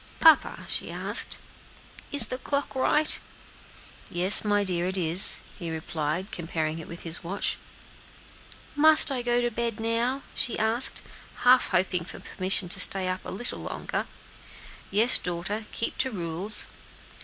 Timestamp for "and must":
8.73-9.11